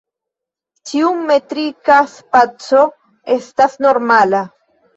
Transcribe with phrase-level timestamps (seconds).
[0.91, 2.81] Ĉiu metrika spaco
[3.39, 4.45] estas normala.